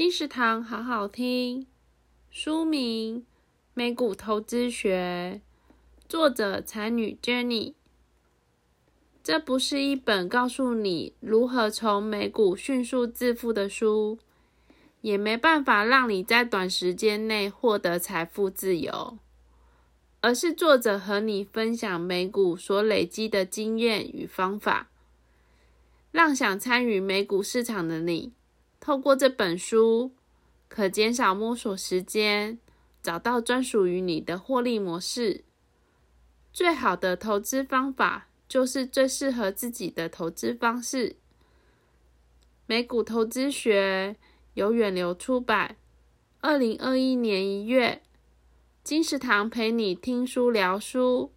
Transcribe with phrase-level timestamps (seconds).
[0.00, 1.66] 金石堂好好听，
[2.30, 3.20] 书名
[3.74, 5.42] 《美股投资学》，
[6.08, 7.74] 作者才女 Jenny。
[9.22, 14.18] 这不是一本告诉你如何从美股迅速致富的书，
[15.02, 19.18] 也没办法让你在短时间内获得财富自由，
[20.22, 24.88] 而是作者和你分享美股所累积的经验与方法，
[26.10, 28.32] 让想参与美股市场的你，
[28.80, 30.12] 透过这本书，
[30.66, 32.58] 可减少摸索时间，
[33.02, 35.44] 找到专属于你的获利模式。
[36.52, 41.16] 最好的投资方法，就是最适合自己的投资方式。
[42.66, 44.16] 美股投资学
[44.54, 45.76] 由远流出版，
[46.40, 48.02] 二零二一年一月。
[48.82, 51.32] 金石堂陪你听书聊书。